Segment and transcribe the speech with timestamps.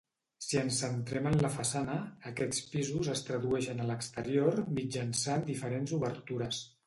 [0.43, 1.97] Si ens centrem en la façana,
[2.31, 6.65] aquests pisos es tradueixen a l'exterior mitjançant diferents obertures.